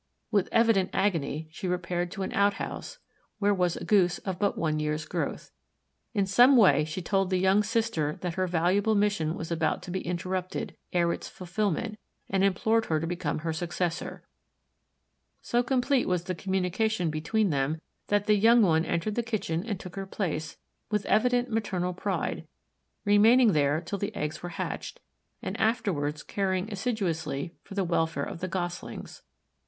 [0.31, 2.97] With evident agony she repaired to an outhouse
[3.37, 5.51] where was a Goose of but one year's growth.
[6.15, 9.91] In some way she told the young sister that her valuable mission was about to
[9.91, 11.99] be interrupted ere its fulfillment
[12.31, 14.23] and implored her to become her successor.
[15.39, 19.79] So complete was the communication between them that the young one entered the kitchen and
[19.79, 20.57] took her place,
[20.89, 22.47] with evident maternal pride,
[23.05, 24.99] remaining there till the eggs were hatched
[25.43, 29.21] and afterwards caring assiduously for the welfare of the Goslings.